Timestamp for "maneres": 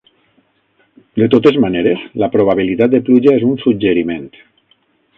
1.67-2.03